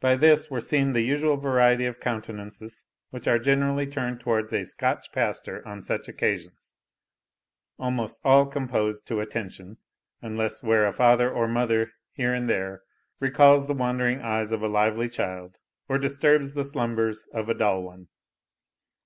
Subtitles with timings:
[0.00, 4.64] By this were seen the usual variety of countenances which are generally turned towards a
[4.64, 6.74] Scotch pastor on such occasions,
[7.78, 9.76] almost all composed to attention,
[10.22, 12.80] unless where a father or mother here and there
[13.20, 17.82] recalls the wandering eyes of a lively child, or disturbs the slumbers of a dull
[17.82, 18.08] one.